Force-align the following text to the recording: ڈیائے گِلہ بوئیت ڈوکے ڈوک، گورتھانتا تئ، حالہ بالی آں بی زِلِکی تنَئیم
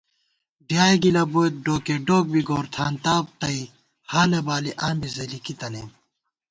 ڈیائے 0.67 0.95
گِلہ 1.03 1.23
بوئیت 1.31 1.53
ڈوکے 1.65 1.95
ڈوک، 2.07 2.25
گورتھانتا 2.47 3.13
تئ، 3.39 3.59
حالہ 4.11 4.39
بالی 4.45 4.71
آں 4.85 4.95
بی 4.99 5.09
زِلِکی 5.15 5.53
تنَئیم 5.59 5.89